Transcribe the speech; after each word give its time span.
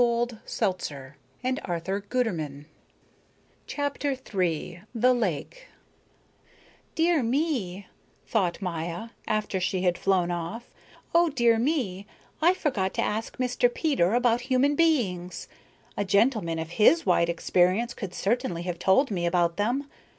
CHAPTER 0.47 1.15
III 1.45 1.57
THE 4.95 5.13
LAKE 5.13 5.67
"Dear 6.95 7.21
me," 7.21 7.85
thought 8.25 8.61
Maya, 8.63 9.09
after 9.27 9.59
she 9.59 9.83
had 9.83 9.99
flown 9.99 10.31
off, 10.31 10.71
"oh, 11.13 11.29
dear 11.29 11.59
me, 11.59 12.07
I 12.41 12.55
forgot 12.55 12.95
to 12.95 13.03
ask 13.03 13.37
Mr. 13.37 13.71
Peter 13.71 14.15
about 14.15 14.41
human 14.41 14.73
beings. 14.73 15.47
A 15.95 16.03
gentleman 16.03 16.57
of 16.57 16.71
his 16.71 17.05
wide 17.05 17.29
experience 17.29 17.93
could 17.93 18.15
certainly 18.15 18.63
have 18.63 18.79
told 18.79 19.11
me 19.11 19.27
about 19.27 19.57
them. 19.57 19.87